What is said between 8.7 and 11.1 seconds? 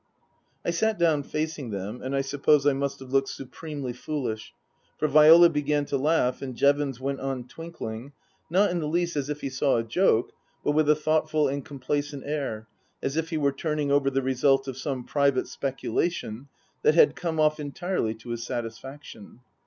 in the least as if he saw a joke, but with a